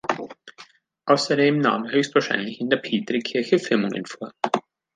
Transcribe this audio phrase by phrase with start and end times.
[1.05, 4.31] Außerdem nahm er höchstwahrscheinlich in der Petrikirche Firmungen vor.